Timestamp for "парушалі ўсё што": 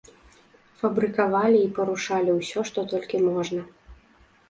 1.77-2.79